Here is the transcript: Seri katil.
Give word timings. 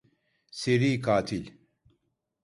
Seri 0.51 1.01
katil. 1.01 1.51